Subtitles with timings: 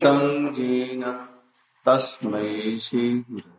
[0.00, 1.26] तङ्गेन
[1.86, 3.50] तस्मै श्रीगुरु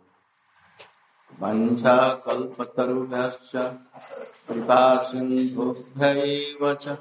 [1.42, 3.74] वञ्चाकल्पतरुभ्यश्च
[4.48, 6.98] कृपासिन्धुभ्यैव च।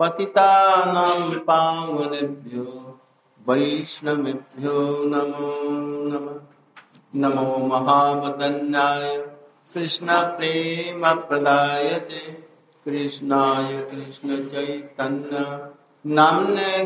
[0.00, 2.98] पतितानां पावनेभ्यो
[3.48, 6.40] वैष्णवेभ्यो नमो नमः।
[7.14, 9.28] नमो महावदन्याय
[9.74, 12.44] कृष्णप्रेमप्रदायते।
[12.84, 13.72] कृष्णाय
[16.06, 16.84] नाम्ने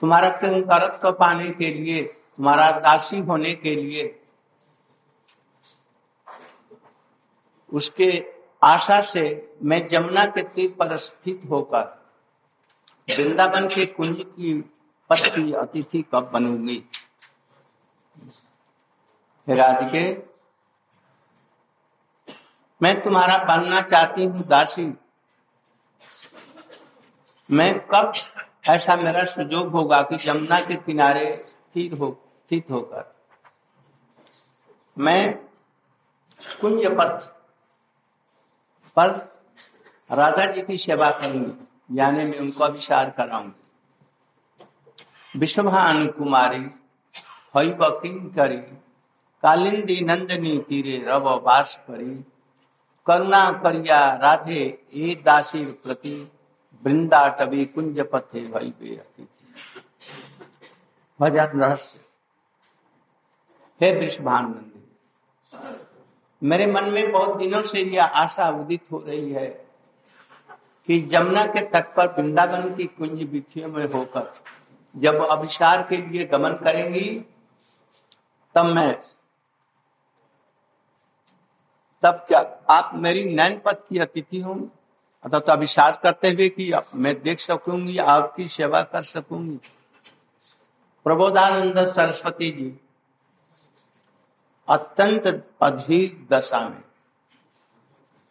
[0.02, 4.04] तुम्हारा किंकरत्व पाने के लिए, तुम्हारा दासी होने के लिए
[7.72, 8.10] उसके
[8.62, 11.84] आशा से मैं जमुना के तीर पर स्थित होकर
[13.10, 14.54] वृंदावन के कुंज की
[15.10, 16.82] पद की अतिथि कब बनूँगी?
[19.48, 20.02] राधिके,
[22.80, 24.92] मैं तुम्हारा बनना चाहती हूँ दासी।
[27.50, 28.12] मैं कब
[28.68, 32.10] ऐसा मेरा सुजोग होगा कि जमुना के किनारे स्थिर हो,
[32.46, 33.14] स्थित होकर
[34.98, 35.34] मैं
[36.60, 37.31] कुंज पथ
[38.96, 39.08] पर
[40.10, 41.52] राधा जी की सेवा करूँगी,
[41.90, 43.60] यानी मैं उनको अभिसार कराऊँगी।
[45.34, 46.64] विश्वभानु कुमारी,
[47.56, 48.56] हई बकिंग करी,
[49.42, 52.14] कालिंदी नंदनी तीरे रव बास करी,
[53.06, 54.62] करुणा करिया राधे
[54.94, 56.14] ए दासी प्रति,
[56.82, 58.90] वृंदा टबी कुंज पथे भई बे
[61.20, 61.98] भजन रहस्य।
[63.80, 64.80] हे विश्वभानंदी
[66.42, 69.46] मेरे मन में बहुत दिनों से यह आशा उदित हो रही है
[70.88, 74.32] कि जमुना के तट पर वृंदावन की कुंज विथियों में होकर
[74.94, 77.08] जब अभिसार के लिए गमन करेंगी,
[78.54, 78.94] तब मैं,
[82.02, 84.68] तब क्या आप मेरी नैन पद की अतिथि होंगी
[85.24, 89.58] अतः तो अभिशार करते हुए कि मैं देख सकूँगी, आपकी सेवा कर सकूँगी।
[91.06, 92.72] प्रबोधानंद सरस्वती जी
[94.68, 95.26] अत्यंत
[95.62, 96.82] अधीर दशा में।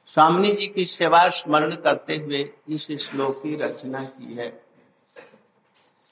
[0.05, 4.49] स्वामी जी की सेवा स्मरण करते हुए इस श्लोक की रचना की है।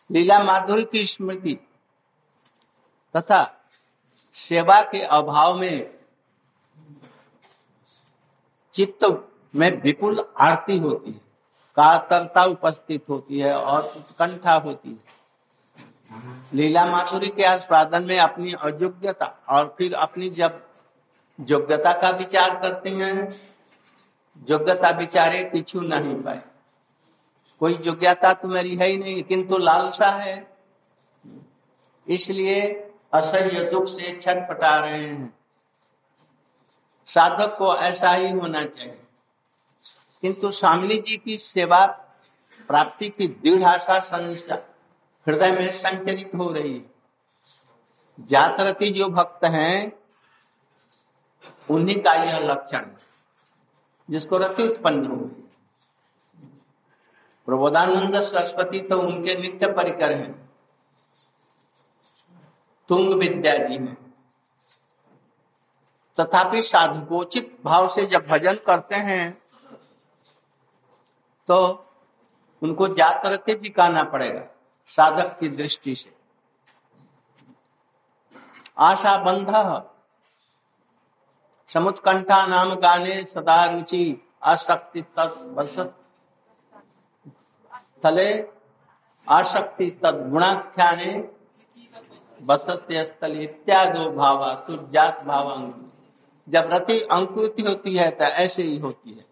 [0.09, 1.57] लीला माधुरी की स्मृति
[3.15, 3.43] तथा
[4.35, 5.99] सेवा के अभाव में
[8.75, 9.05] चित्त
[9.55, 11.21] में विपुल आरती होती है,
[11.77, 15.18] कातरता उपस्थित होती है और उत्कंठा होती है।
[16.53, 20.67] लीला माधुरी के आस्वादन में अपनी अयोग्यता और फिर अपनी जब
[21.41, 23.41] योग्यता का विचार करते हैं,
[24.49, 26.41] योग्यता विचारे किचु नहीं पाए।
[27.59, 30.57] कोई योग्यता तो मेरी है ही नहीं, किंतु लालसा है।
[32.07, 35.39] इसलिए असह्य दुख से छटपटा रहे हैं।
[37.05, 39.01] साधक को ऐसा ही होना चाहिए।
[40.21, 41.85] किंतु स्वामी जी की सेवा
[42.67, 43.99] प्राप्ति की दृढ़ आशा
[45.27, 46.81] हृदय में संचरित हो रही।
[48.19, 49.91] जातरती जो भक्त हैं,
[51.69, 52.85] उन्हीं का यह लक्षण,
[54.09, 55.17] जिसको रति उत्पन्न हो
[57.47, 60.33] प्रबोधानंद सरस्वती तो उनके नित्य परिकर हैं।
[62.89, 63.97] तुंग विद्या जी हैं।
[66.17, 69.31] तथापि साधुकोचित भाव से जब भजन करते हैं
[71.49, 71.57] तो
[72.61, 74.41] उनको जातरते भी कहना पड़ेगा।
[74.97, 76.11] साधक की दृष्टि से।
[78.77, 79.49] आशा बंध
[81.71, 84.03] समुत्कंठा नाम गाने सदा रुचि
[84.43, 85.95] आसक्ति तत्सत
[87.73, 88.31] स्थले
[89.27, 91.11] आसक्ति तद गुणाख्याने
[92.39, 95.73] बसत्य स्थल इत्यादि भावा सुजात भावांग।
[96.47, 99.25] जब रति अंकुरित होती है तो ऐसे ही होती है।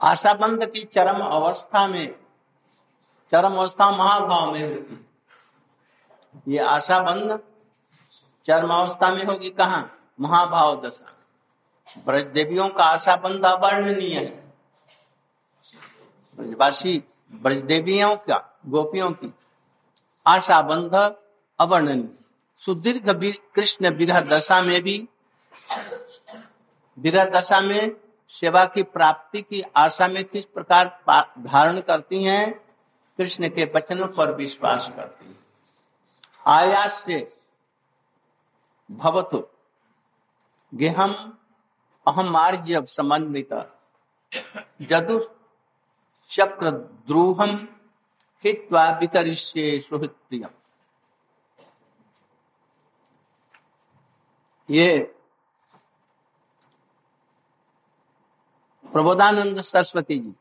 [0.00, 2.14] आशाबंध की चरम अवस्था में
[3.32, 5.08] चरम अवस्था महाभाव में होती। है
[6.48, 7.38] ये आशाबंद
[8.46, 9.84] चरम अवस्था में होगी कहा?
[10.20, 11.12] महाभाव दशा।
[12.06, 14.54] ब्रज देवियों का आशाबंद अवर्णनीय है।
[16.36, 19.34] ब्रजवासी ब्रज देवियों का, गोपियों की
[20.26, 20.94] आशा बंध
[21.60, 22.18] अवर्णनीय।
[22.58, 23.10] सुदीर्घ
[23.54, 25.08] कृष्ण विरह दशा में भी
[26.98, 27.96] विरह दशा में
[28.28, 31.00] सेवा की प्राप्ति की आशा में किस प्रकार
[31.38, 32.67] धारण करती हैं?
[33.18, 35.36] कृष्ण के वचनों पर विश्वास करती
[36.46, 37.18] आयास से,
[38.90, 39.46] भवतु,
[40.72, 41.14] गेहम
[42.06, 43.52] अहम आर्य समन्वित।
[44.82, 45.18] जदु
[46.30, 47.56] चक्र द्रोहम
[48.44, 50.50] हित्वा वितरिष्ये सुहृत्रियम
[54.68, 54.98] ये
[58.92, 60.34] प्रबोधानंद सरस्वती जी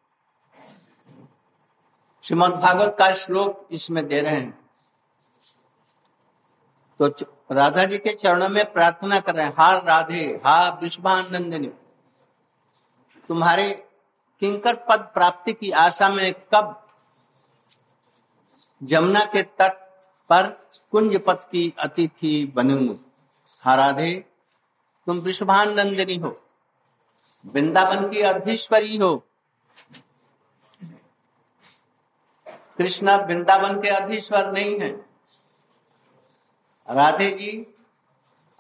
[2.28, 4.58] श्रीमद भागवत का श्लोक इसमें दे रहे हैं।
[7.00, 7.08] तो
[7.52, 11.68] राधा जी के चरणों में प्रार्थना कर रहे हैं हा राधे, हा विश्वानंदिनी,
[13.30, 13.70] तुम्हारे
[14.42, 16.76] किंकर पद प्राप्ति की आशा में कब
[18.82, 19.80] जमुना के तट
[20.30, 20.48] पर
[20.94, 23.00] कुंज पथ की अतिथि बनूँगी?
[23.64, 24.14] हा राधे,
[25.08, 26.38] तुम विश्वानंदिनी हो,
[27.46, 29.16] वृंदावन की अधीश्वरी हो
[32.78, 34.90] कृष्ण वृंदावन के अधीश्वर नहीं है।
[36.88, 37.52] राधे जी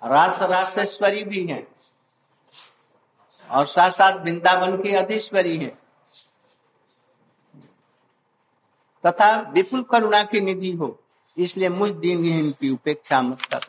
[0.01, 1.65] रास रासेश्वरी भी हैं
[3.49, 5.69] और साथ साथ वृंदावन की अधीश्वरी है।
[9.03, 10.99] तथा विपुल करुणा की निधि हो,
[11.37, 13.59] इसलिए मुझ दिन की उपेक्षा मत कर।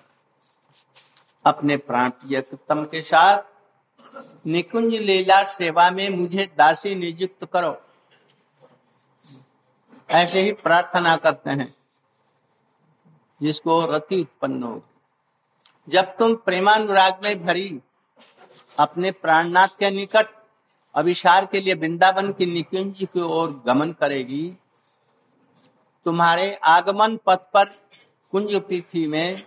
[1.44, 7.70] अपने प्राण प्रियतम के साथ निकुंज लीला सेवा में मुझे दासी नियुक्त करो।
[10.08, 11.74] ऐसे ही प्रार्थना करते हैं,
[13.40, 14.82] जिसको रति उत्पन्न हो
[15.88, 17.80] जब तुम प्रेमानुराग में भरी,
[18.78, 20.26] अपने प्राणनाथ के निकट
[20.94, 24.50] अभिशार के लिए वृंदावन की निकुंज की ओर गमन करेगी,
[26.06, 27.64] तुम्हारे आगमन पथ पर,
[28.32, 29.42] कुंज पृथ्वी में,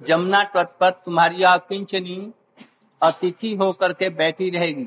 [0.00, 2.32] जमुना तट पर तुम्हारी अकिंचनी
[3.00, 4.86] अतिथि होकर के बैठी रहेगी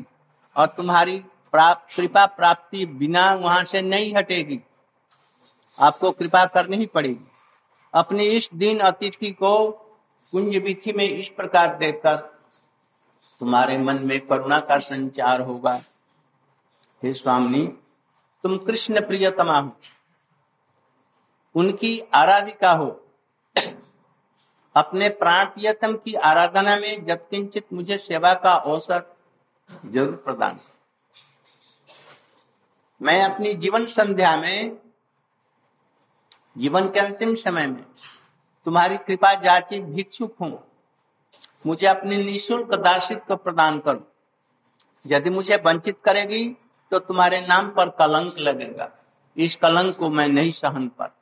[0.55, 1.17] और तुम्हारी
[1.53, 4.59] कृपा प्राप्ति बिना वहाँ से नहीं हटेगी।
[5.77, 7.25] आपको कृपा करनी ही पड़ेगी।
[7.93, 9.69] अपने इस दिन अतिथि को
[10.33, 12.15] कुंज विधि में इस प्रकार देखकर
[13.41, 15.73] तुम्हारे मन में करुणा का संचार होगा।
[17.03, 17.65] हे स्वामी,
[18.43, 19.71] तुम कृष्ण प्रियतमा हो।
[21.55, 22.87] उनकी आराधिका हो।
[24.75, 29.03] अपने प्राण प्रियतम की आराधना में जब किंचित मुझे सेवा का अवसर
[29.85, 30.59] ज़रूर प्रदान
[33.01, 34.77] मैं अपनी जीवन संध्या में
[36.55, 37.83] जीवन के अंतिम समय में
[38.67, 40.63] तुम्हारी कृपा जाची भिक्षुक हूँ।
[41.65, 44.07] मुझे अपनी निःशुल्क दासित्व प्रदान करो।
[45.05, 46.49] यदि मुझे वंचित करेगी
[46.91, 48.89] तो तुम्हारे नाम पर कलंक लगेगा।
[49.37, 51.21] इस कलंक को मैं नहीं सहन पाता।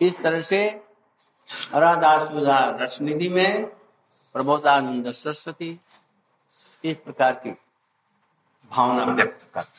[0.00, 0.60] इस तरह से
[1.74, 2.12] राधा
[2.80, 3.64] रसनिधि में
[4.34, 5.70] प्रबोधानंद सरस्वती
[6.84, 7.50] इस प्रकार की
[8.72, 9.78] भावना व्यक्त करते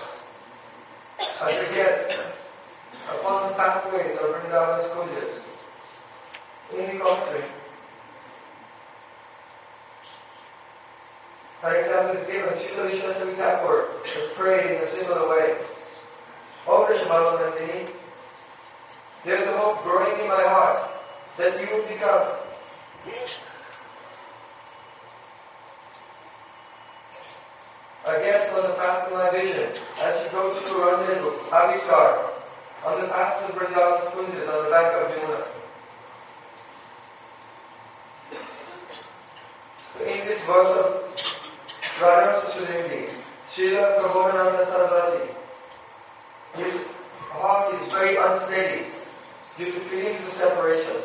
[1.49, 2.19] a guest
[3.09, 5.41] upon the pathways of Vrindavan's kunjas
[6.77, 7.43] in the country.
[11.63, 12.49] An example is given.
[12.49, 15.57] Srila Vishwanath Thakur has prayed in a similar way.
[16.67, 17.89] O Krishnamala Nandini,
[19.25, 20.89] there is a hope growing in my heart
[21.37, 22.27] that you will become
[28.05, 29.69] guest on the path of my vision
[30.01, 32.31] as you go through Ranjandu, Avisar,
[32.85, 35.45] on the path to Vrindavan's kunjas on the back of Yamuna.
[40.01, 41.03] In this verse of
[42.01, 43.09] Radha Susudevi,
[43.51, 45.31] Srila Prabhupada Saraswati,
[46.55, 46.73] his
[47.29, 48.85] heart is very unsteady
[49.57, 50.95] due to feelings of separation.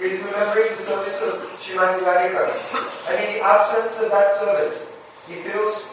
[0.00, 2.48] Is remembering the service of Srimati Radhika,
[3.10, 4.86] and in the absence of that service,
[5.28, 5.84] he feels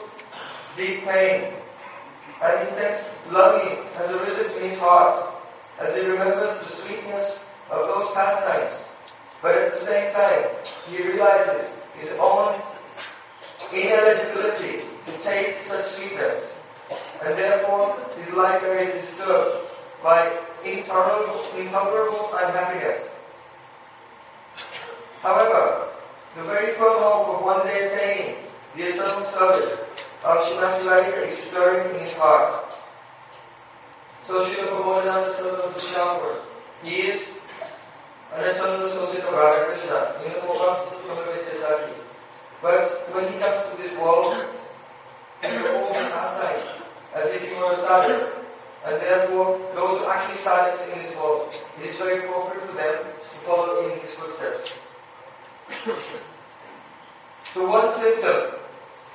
[0.77, 1.51] deep pain
[2.41, 5.33] and intense longing has arisen in his heart
[5.81, 8.71] as he remembers the sweetness of those pastimes.
[9.41, 10.45] But at the same time,
[10.89, 11.67] he realizes
[11.99, 12.55] his own
[13.73, 16.53] ineligibility to taste such sweetness,
[17.25, 19.67] and therefore his life is disturbed
[20.01, 20.31] by
[20.63, 23.09] intolerable, intolerable unhappiness.
[25.21, 25.87] However,
[26.35, 28.35] the very firm hope of one day attaining
[28.75, 29.81] the eternal service
[30.23, 32.73] of Srimati Radhika is stirring in his heart.
[34.27, 36.35] So Srila Prabhupada Saraswati Thakur,
[36.83, 37.33] he is
[38.35, 40.93] an eternal associate of Radha Krishna in the form of
[41.25, 41.93] Vidyasaki.
[42.61, 44.45] But when he comes to this world,
[45.41, 46.63] he performs pastimes
[47.15, 48.27] as if he were a sadhu.
[48.85, 52.95] And therefore, those who actually sadhus in this world, it is very appropriate for them
[53.03, 54.77] to follow in his footsteps.
[57.53, 58.51] So one symptom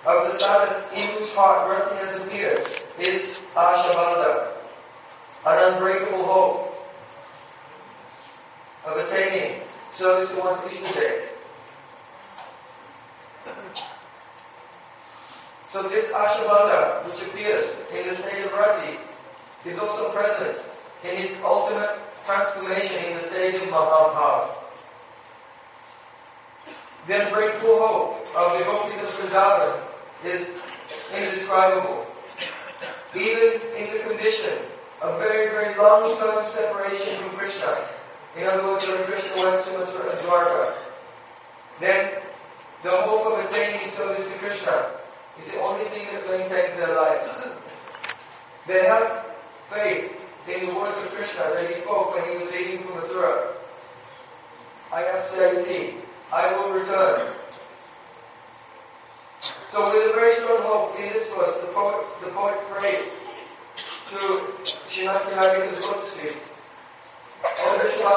[0.04, 2.66] of the sadhu in whose heart Rati has appeared
[2.98, 4.48] is Ashabanda,
[5.46, 6.68] an unbreakable hope
[8.84, 9.60] of attaining
[9.92, 11.28] service to one's Krishna day.
[15.70, 18.98] So this Ashabanda, which appears in the state of Rati,
[19.64, 20.58] is also present
[21.04, 24.61] in its ultimate transformation in the state of Mahabhav.
[27.06, 29.80] The unbreakable hope of the devotees of Vrindavan
[30.24, 30.50] is
[31.14, 32.06] indescribable.
[33.14, 34.58] Even in the condition
[35.02, 37.76] of very, very long-term separation from Krishna,
[38.36, 40.74] in other words, when Krishna went to Dwarka,
[41.80, 42.12] then
[42.82, 44.92] the hope of attaining service to Krishna
[45.40, 47.28] is the only thing that maintains their lives.
[48.66, 49.26] They have
[49.70, 50.12] faith
[50.48, 53.48] in the words of Krishna that he spoke when he was leaving from Mathura.
[54.90, 55.94] Ayasyayati,
[56.32, 57.20] I will return.
[59.70, 63.04] So with a very strong hope in this verse, the poet, the poet prays
[64.10, 64.16] to
[64.64, 66.34] Srimati Radhika's lotus
[67.44, 68.12] O Krishna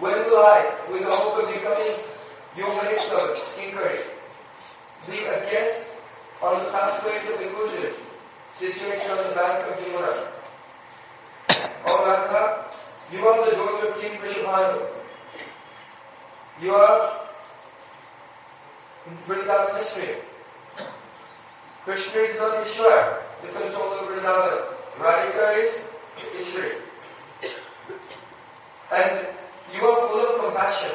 [0.00, 1.92] when will I, with the hope of becoming
[2.56, 4.00] your maidservant, inquiry,
[5.06, 5.82] be a guest
[6.40, 7.92] on the pathways of the Gujas,
[8.54, 10.26] situated on the bank of Yamuna?
[11.50, 12.64] O oh, Radha,
[13.12, 14.99] you are the daughter of King Vrishabhanu.
[16.62, 17.20] You are
[19.26, 20.16] Vrindavan history.
[21.84, 24.66] Krishna is not Ishwar, the controller of Vrindavan.
[24.98, 25.84] Radhika is
[26.36, 26.72] history.
[28.92, 29.26] And
[29.74, 30.92] you are full of compassion.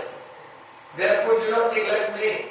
[0.96, 2.46] Therefore, do not neglect me.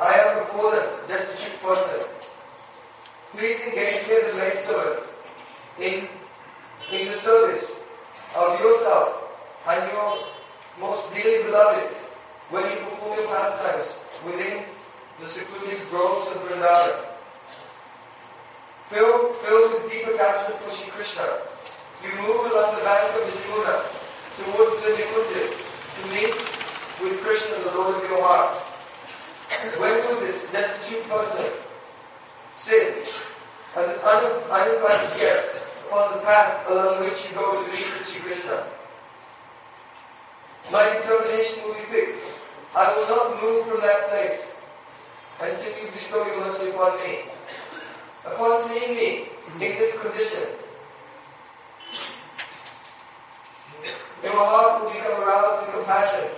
[0.00, 2.00] I am a fallen, destitute person.
[3.36, 5.02] Please engage me as a maidservant
[5.80, 6.08] in,
[6.92, 7.72] in the service
[8.36, 9.25] of yourself
[9.68, 10.24] and your
[10.80, 11.90] most dearly beloved
[12.50, 14.62] when you perform your pastimes within
[15.20, 16.94] the secluded groves of Vrindavan.
[18.90, 21.26] Filled, filled with deep attachment for Sri Krishna,
[22.04, 23.82] you move along the bank of the Yamuna
[24.38, 25.50] towards the Nikunjas
[25.96, 26.34] to meet
[27.02, 28.54] with Krishna, the Lord of your heart.
[29.78, 31.44] When will this destitute person
[32.54, 33.18] sit
[33.74, 35.48] as an uninvited guest
[35.86, 38.64] upon the path along which you go to meet with Sri Krishna?
[40.70, 42.18] My determination will be fixed.
[42.74, 44.50] I will not move from that place
[45.40, 47.20] until you bestow your mercy upon me.
[48.24, 50.42] Upon seeing me in this condition,
[54.24, 56.30] your heart will become aroused with compassion.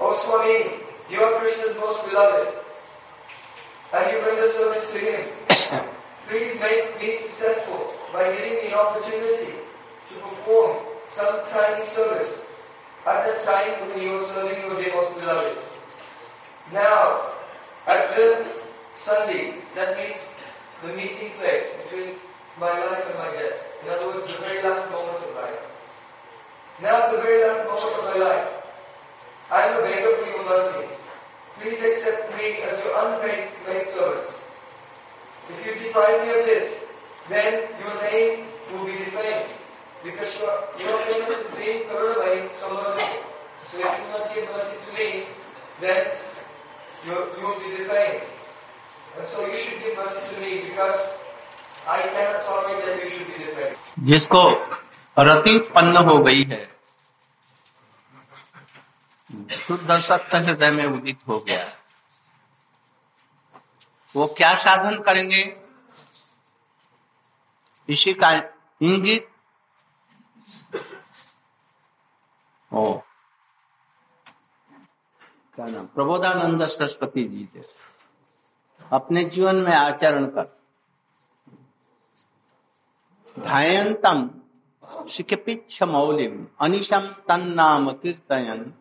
[0.00, 2.52] O Swami, you are Krishna's most beloved,
[3.94, 5.28] and you the service to him.
[6.28, 9.52] Please make me successful by giving me an opportunity
[10.08, 10.78] to perform
[11.08, 12.40] some tiny service
[13.06, 15.58] at the time when you are serving your dear most beloved.
[16.72, 17.32] Now,
[17.86, 18.46] at the
[18.98, 20.28] Sunday, that means
[20.82, 22.16] the meeting place between
[22.58, 23.60] my life and my death.
[23.82, 25.60] In other words, the very last moment of life.
[26.80, 28.48] Now, the very last moment of my life,
[29.50, 30.88] I am a beggar for your mercy.
[31.60, 34.30] Please accept me as your unpaid maid servant.
[35.50, 36.80] If you deprive me of this,
[37.28, 39.50] then your name will be defamed.
[40.04, 44.90] Because you are, are famous as being Karunamai, so if you not give mercy to
[44.92, 45.24] me,
[45.80, 46.06] then
[47.06, 48.20] you, you will be defamed.
[49.16, 51.08] And so you should give mercy to me because
[51.88, 53.76] I cannot tolerate that you should be defamed.
[54.12, 54.44] जिसको
[55.18, 56.62] रति उत्पन्न हो गई है
[59.50, 61.64] शुद्ध सत्य हृदय में उदित हो गया
[64.16, 65.44] वो क्या साधन करेंगे
[67.88, 68.32] इसी का
[68.82, 69.28] इंगित
[72.72, 72.84] ओ।
[75.54, 75.86] क्या नाम?
[75.86, 77.62] प्रबोधानंद सरस्वती जी थे
[78.92, 80.46] अपने जीवन में आचरण कर।
[83.36, 84.28] ध्यायन्तम
[85.10, 88.72] शिखपिच्छ मौलिम अनिशम तन्नाम कीर्तयन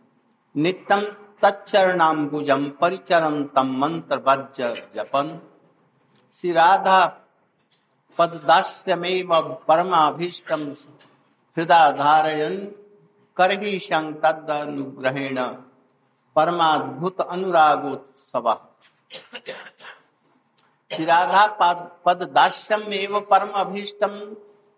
[0.55, 1.01] नित्यम
[1.41, 4.61] तच्चरणाम्बुजम परिचरंतम मंत्र वर्ज
[4.95, 5.39] जपन
[6.35, 6.99] श्री राधा
[8.17, 10.63] पददास्यमेव परमाभीष्टम
[11.57, 12.55] हृदय धारयन
[13.37, 15.37] करही शं तदनुग्रहेण
[16.35, 18.53] परमाद्भुत अनुरागोत्सव।
[20.91, 24.15] श्री राधा पद पद दास्यम एवं परम अभीष्टम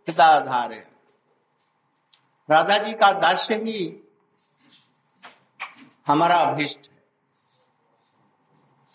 [0.07, 0.83] हृदय धारयन
[2.49, 4.01] राधा जी का दास्य ही
[6.07, 6.95] हमारा अभिष्ट है।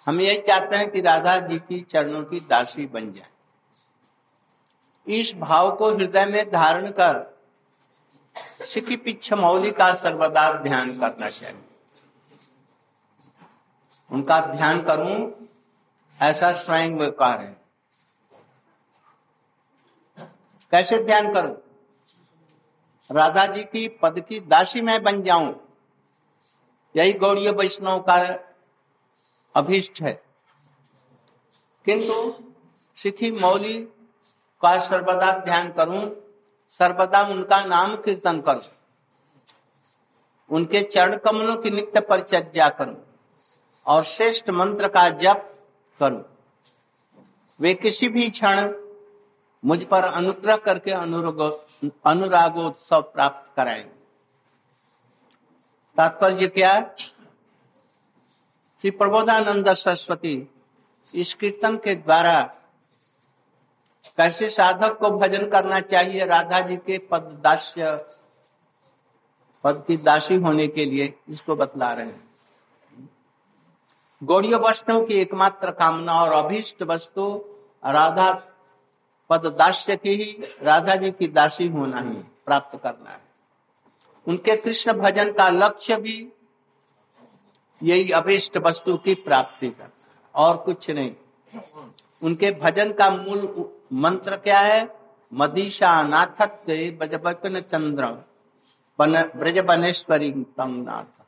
[0.07, 3.29] हम यही चाहते हैं कि राधा जी की चरणों की दासी बन जाए।
[5.07, 7.30] इस भाव को हृदय में धारण कर
[8.61, 11.63] सिखी पिछ मौली का सर्वदा ध्यान करना चाहिए।
[14.11, 15.49] उनका ध्यान करूँ,
[16.23, 17.53] ऐसा स्वयं वे कह रहे
[20.71, 21.57] कैसे ध्यान करूँ?
[23.11, 25.55] राधा जी की पद की दासी मैं बन जाऊँ।
[26.97, 28.17] यही गौड़ीय वैष्णव का
[29.57, 30.23] अभिष्ट है।
[31.85, 32.45] किंतु
[32.97, 33.79] सिखी मौली
[34.63, 36.30] का सर्वदा ध्यान करूँ
[36.71, 38.61] सर्वदा उनका नाम कीर्तन करो।
[40.51, 42.97] उनके चरण कमलों की नित्य परिचर्या करूँ
[43.87, 45.49] और श्रेष्ठ मंत्र का जप
[46.01, 46.25] करो।
[47.61, 48.73] वे किसी भी क्षण
[49.65, 51.41] मुझ पर अनुग्रह करके अनुराग,
[52.07, 53.99] अनुरागोत्सव प्राप्त कराएँगे
[55.97, 56.81] तात्पर्य क्या?
[58.81, 60.51] श्री प्रबोधानंद सरस्वती
[61.15, 62.41] इस कीर्तन के द्वारा
[64.19, 67.93] कैसे साधक को भजन करना चाहिए राधा जी के पद दास्य,
[69.65, 73.09] पद की दासी होने के लिए, इसको बतला रहे हैं।
[74.23, 77.45] गौड़ीय वैष्णव की एकमात्र कामना और अभीष्ट वस्तु
[77.85, 78.33] राधा
[79.31, 83.21] पद दास्य की ही, राधा जी की दासी होना ही प्राप्त करना है।
[84.27, 86.33] उनके कृष्ण भजन का लक्ष्य भी
[87.83, 91.15] यही अभिष्ट वस्तु की प्राप्ति करना और कुछ नहीं।
[92.23, 93.47] उनके भजन का मूल
[93.93, 94.89] मंत्र क्या है?
[95.33, 98.07] मदीशा नाथत्व बजबकन चंद्र
[99.01, 101.23] ब्रज बनेश्वरी नाथ।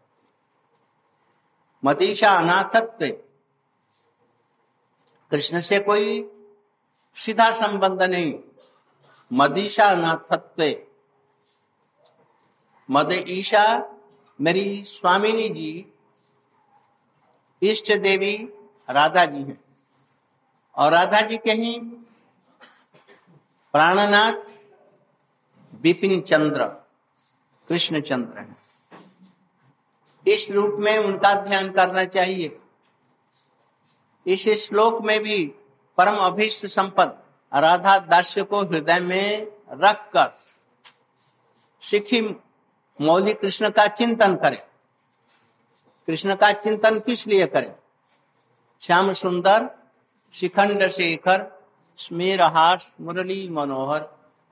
[1.85, 3.07] मदीशा अनाथत्व
[5.31, 6.31] कृष्ण से कोई
[7.17, 8.39] सीधा संबंध नहीं।
[9.33, 10.75] मदीशा अनाथत्व
[12.91, 13.65] मद ईशा,
[14.41, 15.93] मेरी स्वामिनी जी
[17.63, 18.37] इष्ट देवी
[18.91, 19.65] राधा जी हैं।
[20.77, 21.81] और राधा जी के ही
[23.73, 24.33] प्राणनाथ,
[25.75, 26.65] बिपिन चंद्र,
[27.69, 28.57] कृष्ण चंद्र है।
[30.27, 32.61] इस रूप में उनका ध्यान करना चाहिए।
[34.27, 35.55] इस श्लोक में भी
[35.97, 37.23] परम अभिष्ट संपद
[37.55, 40.33] राधा दास्य को हृदय में रखकर
[41.83, 42.21] सिखी
[43.01, 44.63] मौलिक कृष्ण का चिंतन करें।
[46.07, 47.75] कृष्ण का चिंतन किस लिए करें?
[48.81, 49.71] श्याम सुंदर,
[50.35, 51.62] शिखंड शेखर
[51.99, 54.03] स्मेरहास मुरली मनोहर,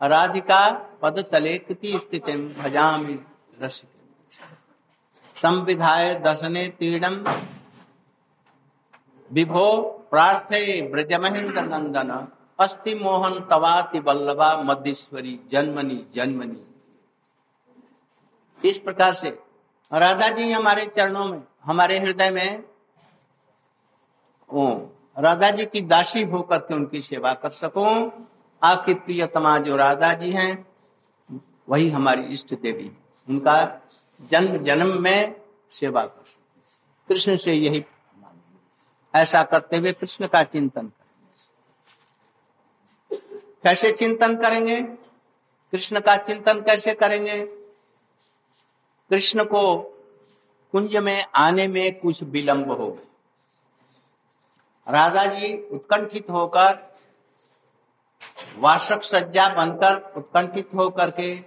[0.00, 0.70] राधिका
[1.02, 3.18] पद तले कृति स्थिति भजामी
[3.62, 3.88] रसिक
[5.36, 7.14] संविधाय दर्शने तीर्णम
[9.30, 9.66] विभो
[10.10, 12.10] प्रार्थे ब्रज महेंद्र नंदन
[12.58, 16.62] अस्ति मोहन तवाति बल्लभा मध्येश्वरी जन्मनी जन्मनी।
[18.60, 19.30] इस प्रकार से
[19.92, 22.64] राधा जी हमारे चरणों में, हमारे हृदय में
[24.50, 24.66] ओ
[25.18, 27.84] राधा जी की दासी होकर के उनकी सेवा कर सको।
[28.62, 30.66] आखिर प्रियतमा जो राधा जी हैं,
[31.68, 32.90] वही हमारी इष्ट देवी
[33.28, 33.80] उनका
[34.30, 37.84] जन्म जन्म में सेवा कर सको। कृष्ण से यही
[39.14, 41.08] ऐसा करते हुए कृष्ण का चिंतन करेंगे
[43.62, 44.80] कैसे चिंतन करेंगे?
[45.72, 47.40] कृष्ण का चिंतन कैसे करेंगे?
[49.10, 49.78] कृष्ण को
[50.72, 52.98] कुंज में आने में कुछ विलंब हो
[54.90, 56.78] राधा जी उत्कंठित होकर,
[58.58, 61.38] वासक सज्जा बनकर उत्कंठित होकर के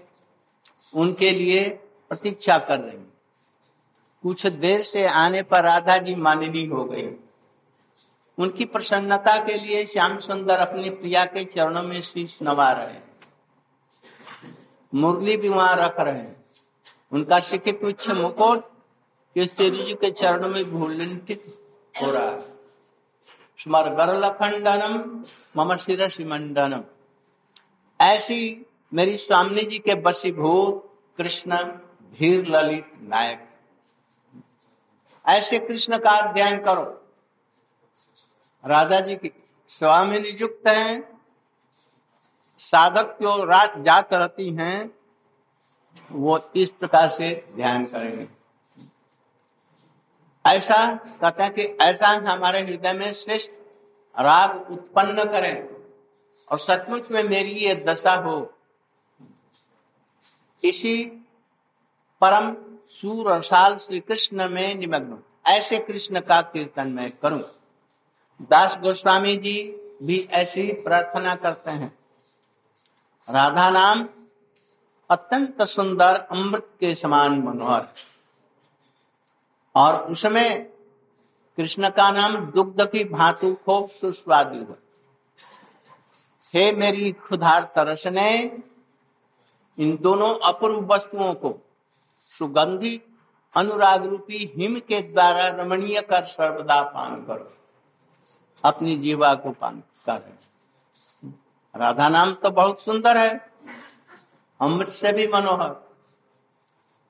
[0.93, 1.69] उनके लिए
[2.09, 2.97] प्रतीक्षा कर रही
[4.23, 7.07] कुछ देर से आने पर राधा जी माननी हो गई
[8.37, 12.99] उनकी प्रसन्नता के लिए श्याम सुंदर अपनी प्रिया के चरणों में शीश नवा रहे
[14.93, 16.25] मुरली भी वहाँ रख रहे
[17.11, 18.71] उनका शिखित उच्च मुकुट
[19.37, 21.43] के चरणों में भूलिंटित
[22.01, 22.52] हो रहा है।
[23.59, 25.23] खंडनम
[25.57, 26.83] मम शिरसी मंडनम
[27.99, 31.57] ऐसी मेरी स्वामी जी के बसीभूत कृष्ण
[32.19, 33.47] धीर ललित नायक।
[35.25, 36.83] ऐसे कृष्ण का अध्ययन करो।
[38.63, 39.31] राधा जी की
[39.67, 41.19] स्वामी नियुक्त हैं,
[42.59, 44.91] साधक जो रात जात रहती हैं,
[46.11, 48.27] वो इस प्रकार से ध्यान करेंगे।
[50.45, 53.51] ऐसा कहते हैं कि ऐसा हमारे हृदय में श्रेष्ठ
[54.15, 55.67] राग उत्पन्न करें
[56.47, 58.53] और सचमुच में मेरी ये दशा हो।
[60.63, 61.03] इसी
[62.21, 62.53] परम
[62.89, 67.41] सूर और साल श्री कृष्ण में निमग्न ऐसे कृष्ण का कीर्तन मैं करूँ।
[68.41, 69.61] दास गोस्वामी जी
[70.03, 71.93] भी ऐसी प्रार्थना करते हैं।
[73.27, 74.07] राधा नाम
[75.09, 77.87] अत्यंत सुंदर अमृत के समान मनोहर।
[79.75, 80.65] और उसमें
[81.57, 84.81] कृष्ण का नाम दुग्ध की भांतु खूब सुस्वादु है
[86.53, 88.61] हे मेरी खुदार तरस ने
[89.77, 91.53] इन दोनों अपूर्व वस्तुओं को
[92.19, 93.01] सुगंधी,
[93.55, 97.53] अनुराग रूपी हिम के द्वारा रमणीय कर सर्वदा पान करो।
[98.63, 100.37] अपनी जीवा को पान कर।
[101.75, 103.51] राधा नाम तो बहुत सुंदर है,
[104.59, 105.75] अमृत से भी मनोहर।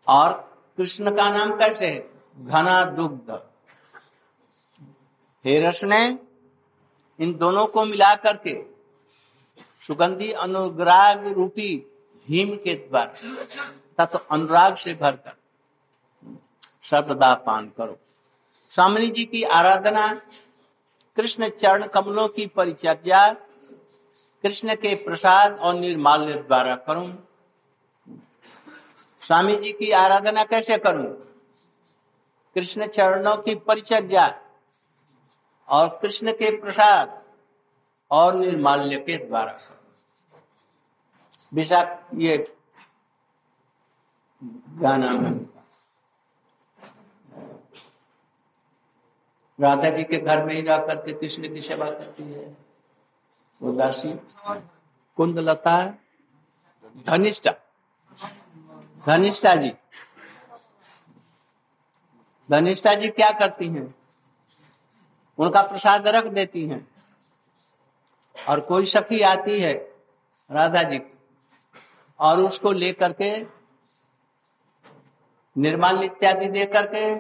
[0.08, 0.34] और
[0.78, 2.13] कृष्ण का नाम कैसे है?
[2.38, 3.32] घना दुग्ध।
[5.46, 6.20] हेरस ने
[7.20, 8.54] इन दोनों को मिला करके
[9.88, 11.76] सुगंधी अनुराग रूपी
[12.28, 13.34] भीम के द्वारा
[14.00, 15.36] तथा अनुराग से भरकर
[16.84, 17.98] सर्वदा पान करो।
[18.74, 20.08] स्वामी जी की आराधना,
[21.18, 23.30] कृष्ण चरण कमलों की परिचर्या,
[24.44, 27.28] कृष्ण के प्रसाद और निर्माल्य द्वारा करूँ।
[29.24, 31.06] स्वामी जी की आराधना कैसे करूँ?
[32.56, 34.28] कृष्ण चरणों की परिचर्या
[35.68, 37.22] और कृष्ण के प्रसाद
[38.12, 39.58] और निर्माल्य के द्वारा।
[41.54, 42.38] विशाख, ये
[44.80, 45.12] गाना
[49.60, 52.46] राधा जी के घर में ही रह करके कृष्ण की सेवा करती है।
[53.62, 54.14] वो दासी,
[55.18, 55.78] कुंदलता,
[57.08, 57.52] धनिष्ठा
[59.06, 59.74] धनिष्ठा जी।
[62.52, 63.96] धनिष्ठा जी क्या करती हैं?
[65.38, 66.88] उनका प्रसाद रख देती हैं।
[68.50, 69.74] और कोई सखी आती है,
[70.52, 71.02] राधा जी
[72.20, 73.64] और उसको लेकर के
[75.58, 77.16] निर्माल इत्यादि दे करके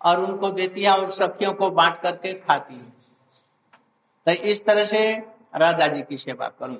[0.00, 2.92] और उनको देती है और सखियों को बांट करके खाती है।
[4.26, 5.14] तो इस तरह से
[5.54, 6.78] राधा जी की सेवा करूँ।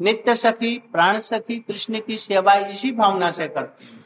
[0.00, 3.97] नित्य सखी, प्राण सखी, कृष्ण की सेवा इसी भावना से करती है।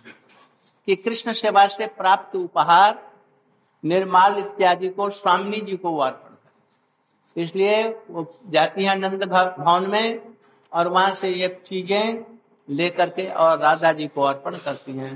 [0.89, 2.99] कि कृष्ण सेवा से प्राप्त उपहार,
[3.85, 10.21] निर्माल इत्यादि को स्वामी जी को अर्पण करें। इसलिए वो जाती है नंद भवन में
[10.73, 12.25] और वहाँ से ये चीज़ें
[12.69, 15.15] लेकर के और राधा जी को अर्पण करती हैं।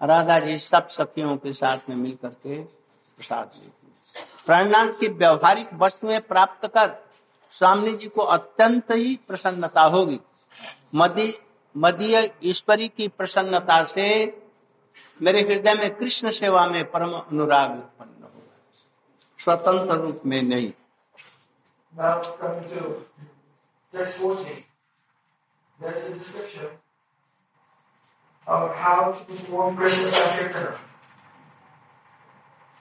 [0.00, 5.68] राधा जी सब सखियों के साथ में मिल करके प्रसाद लेती है। प्राणनाथ की व्यवहारिक
[5.74, 6.94] वस्तुएँ प्राप्त कर
[7.50, 10.20] स्वामी जी को अत्यंत ही प्रसन्नता होगी।
[10.94, 11.34] मदी
[11.74, 14.08] मदीय ईश्वरी की प्रसन्नता से
[15.22, 18.56] मेरे हृदय में कृष्ण सेवा में परम अनुराग उत्पन्न होगा
[19.44, 20.72] स्वतंत्र रूप में नहीं
[28.46, 30.76] of how to perform Krishna Sankirtana.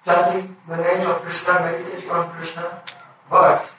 [0.06, 2.82] Chanting the name of Krishna, meditating on Krishna,
[3.30, 3.70] but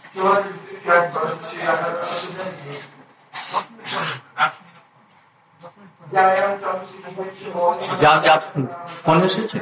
[8.01, 8.39] যাও যাও
[9.03, 9.57] ফোন এসেছে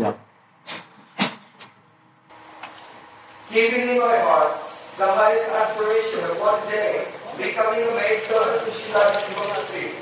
[0.00, 0.14] যাও
[3.52, 4.52] Keeping in my heart
[4.98, 6.90] the highest aspiration of one day
[7.38, 9.94] becoming a maid servant to Srila Devotee.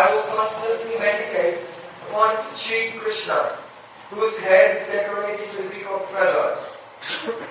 [0.00, 1.58] I will constantly meditate
[2.08, 2.30] upon
[2.60, 3.38] Sri Krishna,
[4.10, 6.48] whose head is decorated with a peacock feather.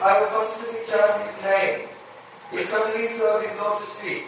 [0.02, 1.88] I will constantly chant his name,
[2.52, 4.24] eternally serve his lotus feet,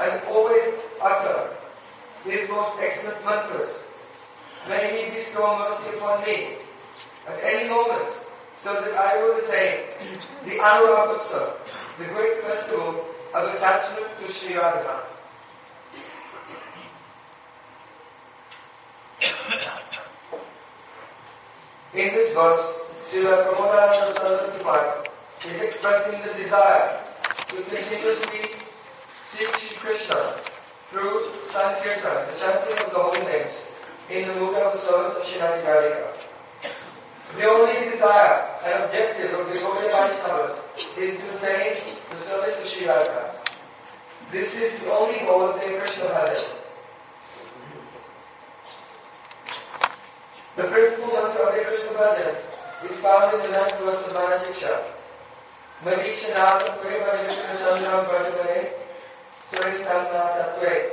[0.00, 0.62] and always
[1.00, 1.50] utter
[2.24, 3.84] his most excellent mantras.
[4.68, 6.56] May he bestow mercy upon me
[7.28, 8.08] at any moment,
[8.62, 9.86] so that I will attain
[10.44, 11.56] the Anurakotsav,
[11.98, 15.02] the great festival of attachment to Sri Radha.
[21.94, 25.10] In this verse, Srila Prabhupada Saraswati
[25.48, 27.02] is expressing the desire
[27.48, 28.54] to continuously
[29.26, 30.36] seek Sri Krishna
[30.90, 33.64] through Sankirtan, the chanting of the holy names,
[34.10, 36.06] in the mood of the service of Srimati Radhika.
[37.34, 42.66] The only desire and objective of the Gaudiya Vaishnavas is to attain the service of
[42.68, 43.34] Sri Radha.
[44.30, 46.44] This is the only goal of the Krishna Bhajan.
[50.54, 52.36] The principal mantra of the Krishna Bhajan
[52.88, 54.84] found in the ninth verse of.
[55.84, 58.68] Madisha Nata Tve Madhikana Chandram Bhajamane
[59.50, 60.90] Suristam Nata Tve.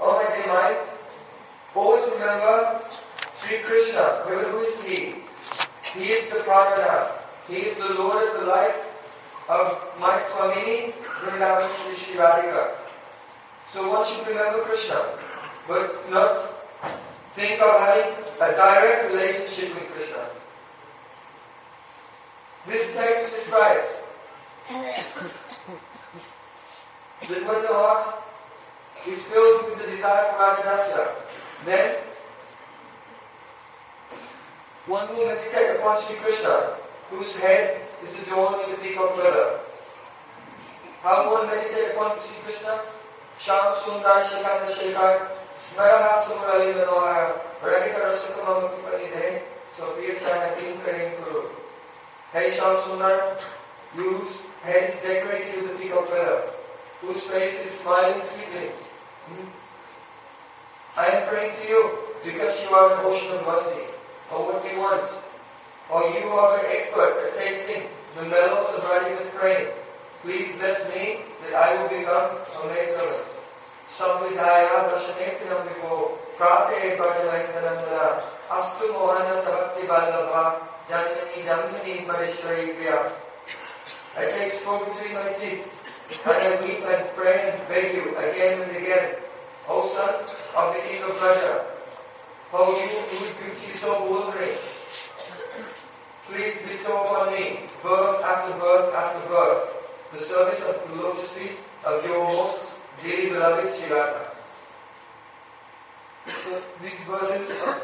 [0.00, 0.76] O my mind,
[1.74, 2.80] always remember
[3.34, 5.14] Sri Krishna, who is He?
[5.94, 7.12] He is the Pradana.
[7.48, 8.76] He is the Lord of the life
[9.48, 12.74] of my Swamini, Vrindavan Shri Shri Radhika.
[13.70, 15.04] So one should remember Krishna,
[15.68, 16.53] but not
[17.34, 20.26] think of having a direct relationship with Krishna.
[22.66, 23.86] This text describes
[27.28, 28.02] that when the heart
[29.06, 31.08] is filled with the desire for Radhadasya,
[31.64, 31.96] then
[34.86, 36.76] one will meditate upon Sri Krishna,
[37.10, 39.60] whose head is adorned with a peacock feather.
[41.02, 42.80] How one meditate upon Sri Krishna?
[43.38, 45.28] Sham Sundar Shekanda Shekhar
[48.14, 49.42] Rasakamam Kipanidhe
[49.76, 51.48] So Priyachana Kim Karim Kuru
[52.32, 53.40] Hey Sham Sundar,
[53.94, 56.42] whose head decorated with a peacock feather,
[57.00, 58.70] whose face is smiling sweetly.
[60.96, 63.82] I am praying to you because you are an ocean of mercy.
[64.32, 65.08] Or what do you want?
[65.90, 67.82] Or you are an expert at tasting
[68.16, 69.68] the mellows of Radhika's praying.
[70.22, 72.30] Please bless me that I will become
[72.62, 73.33] a maid servant.
[82.06, 82.76] Madeshwari
[84.16, 85.66] I take between my teeth
[86.24, 89.16] and I weep and pray and beg you again and again.
[89.68, 90.14] O son
[90.56, 91.64] of the king of Raja,
[92.52, 94.58] O you whose beauty so bewildering,
[96.26, 99.68] please bestow upon me, birth after birth after birth,
[100.12, 104.30] the service of lotus feet of your most dearly beloved Sri Radha.
[106.26, 107.82] So these verses of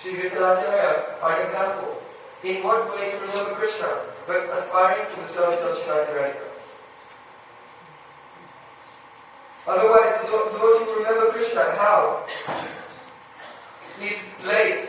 [0.00, 2.02] Sri Vittalacharya are an example.
[2.44, 3.88] In what way to remember Krishna,
[4.26, 6.46] but aspiring to the service of Srimati Radhika.
[9.66, 11.62] Otherwise, the devotee will remember Krishna.
[11.76, 12.26] How?
[14.00, 14.88] He's late.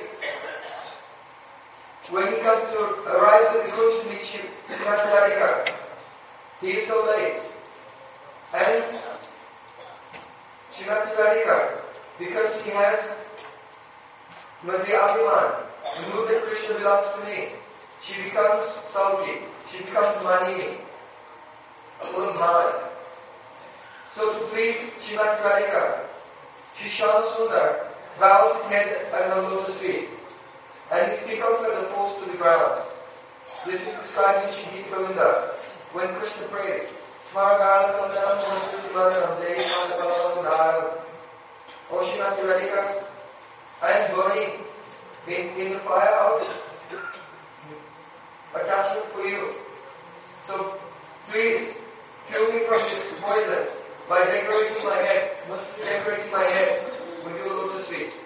[2.10, 5.74] When he comes to arrives at the coach to meet Srimati Radhika,
[6.62, 7.42] he is so late.
[8.54, 8.84] And
[10.78, 11.72] Srimati Radhika,
[12.20, 13.00] because he has
[14.64, 15.56] Madhya Abhiman,
[15.96, 17.50] the mood that Krishna belongs to me,
[18.04, 19.40] she becomes sulky,
[19.72, 20.78] she becomes manini,
[21.98, 22.92] full of.
[24.14, 26.06] So to please Srimati Radhika,
[26.78, 27.88] Shishana Sundar
[28.20, 30.10] bows his head at her lotus feet,
[30.92, 32.84] and his peacock feather falls to the ground.
[33.66, 35.56] This is described in Shri Gita Govinda,
[35.94, 36.84] when Krishna prays,
[37.40, 37.40] O
[43.80, 44.54] I am burning
[45.28, 46.42] in, in the fire of
[48.56, 49.54] attachment for you.
[50.48, 50.80] So
[51.30, 51.76] please
[52.32, 53.68] kill me from this poison
[54.10, 55.38] by decorating my head,
[55.84, 56.92] decorating my head
[57.24, 58.18] with your lotus feet.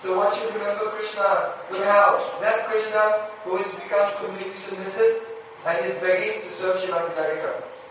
[0.00, 2.38] So one should remember Krishna with how?
[2.40, 5.22] That Krishna who has become completely submissive
[5.66, 7.81] and is begging to serve Srimati Radhika.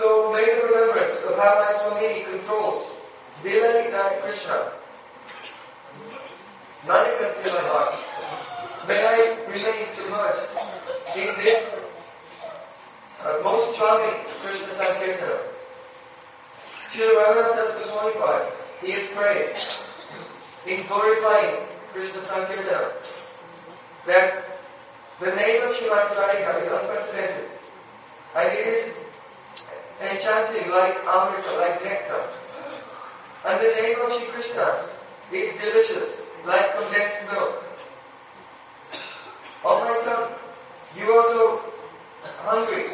[0.00, 2.88] So make the remembrance of how my Swamini controls
[3.44, 4.72] Lila Ignite Krishna.
[6.88, 7.04] My
[7.68, 7.94] heart.
[8.88, 10.48] May I remain submerged
[11.14, 11.76] in this
[13.22, 15.38] uh, most charming Krishna Sankirtana.
[16.92, 19.54] Srila Raghunath Goswami Pad, he is praying
[20.66, 21.56] in glorifying
[21.92, 22.92] Krishna Sankirtana
[24.06, 24.44] that
[25.20, 27.50] the name of Srimati Radhika is unprecedented
[28.34, 28.94] and it is
[30.00, 32.22] enchanting like Amrita, like nectar.
[33.44, 34.88] And the name of Shri Krishna
[35.32, 37.64] is delicious like condensed milk.
[39.64, 40.32] Oh my tongue,
[40.96, 41.60] you are so
[42.38, 42.86] hungry.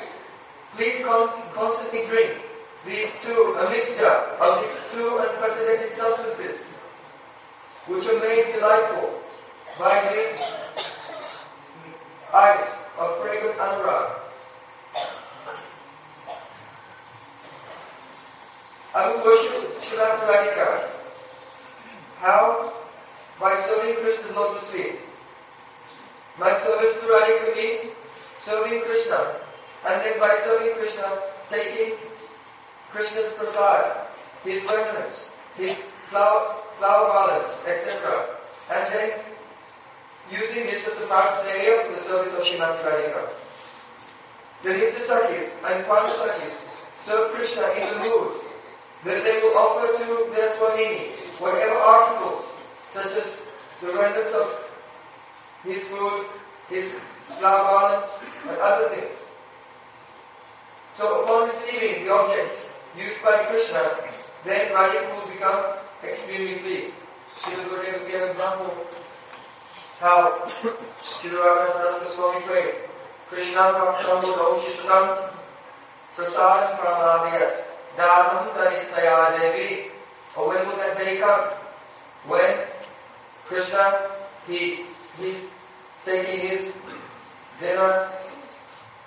[0.74, 2.42] Please con- constantly drink
[2.84, 6.66] these two, a mixture of these two unprecedented substances,
[7.86, 9.22] which are made delightful
[9.78, 10.22] by the
[12.34, 14.25] ice of fragrant anurag.
[18.96, 20.88] I will worship Srimati Radhika.
[22.16, 22.72] How?
[23.38, 24.94] By serving Krishna's lotus feet.
[26.38, 27.90] My service to Radhika means
[28.42, 29.36] serving Krishna.
[29.86, 31.18] And then by serving Krishna,
[31.50, 31.98] taking
[32.90, 34.06] Krishna's prasad,
[34.44, 35.28] his remnants,
[35.58, 35.76] his
[36.08, 38.24] flower, flower garlands, etc.
[38.70, 39.10] And then
[40.32, 43.28] using this as the paraphernalia for the service of Srimati Radhika.
[44.62, 46.56] The Nitya and Pandasakis
[47.04, 48.45] serve Krishna in the mood
[49.06, 52.44] that they will offer to their Swamini whatever articles,
[52.92, 53.38] such as
[53.80, 54.70] the remnants of
[55.62, 56.26] his food,
[56.68, 56.90] his
[57.38, 58.08] flower garlands,
[58.48, 59.12] and other things.
[60.96, 62.64] So upon receiving the objects
[62.98, 63.96] used by Krishna,
[64.44, 66.94] then Radhika will become extremely pleased.
[67.38, 68.74] Srila Gurudev gave an example
[70.00, 70.50] how
[71.02, 72.74] Srila Raghunath Swami prayed,
[73.28, 75.30] Krishna Bhaktam Rochishtam
[76.16, 79.90] Prasadam Pramadiyat Datam Tanistaya Devi.
[80.36, 81.48] Or when will that day come?
[82.26, 82.58] When
[83.46, 84.10] Krishna,
[84.46, 84.84] he,
[85.18, 85.44] he's
[86.04, 86.72] taking his
[87.60, 88.08] dinner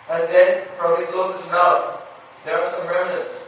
[0.10, 2.02] and then from his lotus mouth
[2.46, 3.44] there are some remnants.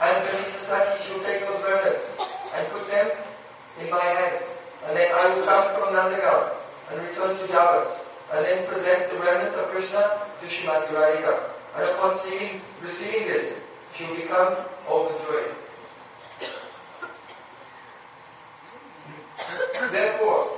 [0.00, 2.10] And Ganesh Saki will take those remnants
[2.54, 3.10] and put them
[3.80, 4.42] in my hands.
[4.86, 6.52] And then I will come from Nandagaon
[6.90, 7.88] and return to Javas
[8.34, 11.40] and then present the remnants of Krishna to Shrimati Radhika.
[11.76, 13.54] And upon seeing, receiving this,
[13.94, 14.56] should become
[14.88, 15.54] overjoyed.
[19.92, 20.51] Therefore,